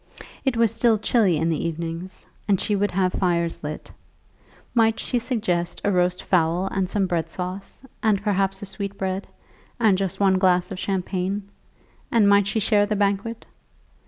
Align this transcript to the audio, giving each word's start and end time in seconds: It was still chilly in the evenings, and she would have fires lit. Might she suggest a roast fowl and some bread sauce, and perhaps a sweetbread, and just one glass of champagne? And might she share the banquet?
It 0.43 0.57
was 0.57 0.73
still 0.73 0.97
chilly 0.97 1.37
in 1.37 1.49
the 1.51 1.63
evenings, 1.63 2.25
and 2.47 2.59
she 2.59 2.75
would 2.75 2.89
have 2.89 3.13
fires 3.13 3.59
lit. 3.61 3.91
Might 4.73 4.99
she 4.99 5.19
suggest 5.19 5.79
a 5.83 5.91
roast 5.91 6.23
fowl 6.23 6.65
and 6.71 6.89
some 6.89 7.05
bread 7.05 7.29
sauce, 7.29 7.83
and 8.01 8.19
perhaps 8.19 8.63
a 8.63 8.65
sweetbread, 8.65 9.27
and 9.79 9.99
just 9.99 10.19
one 10.19 10.39
glass 10.39 10.71
of 10.71 10.79
champagne? 10.79 11.49
And 12.11 12.27
might 12.27 12.47
she 12.47 12.59
share 12.59 12.87
the 12.87 12.95
banquet? 12.95 13.45